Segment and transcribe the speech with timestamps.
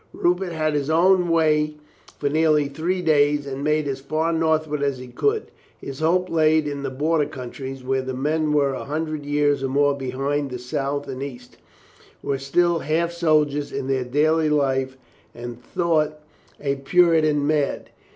[0.13, 1.75] Rupert had his own way
[2.17, 5.51] for nearly three days and made as far northward as he could.
[5.79, 9.67] His hope lay in the border counties, where the men were a hundred years or
[9.67, 11.57] more behind the south and east,
[12.23, 14.97] were still half soldiers in their daily life
[15.35, 16.19] and thought
[16.57, 16.89] THE KING TURNS 321 a
[17.29, 17.89] Puritan mad.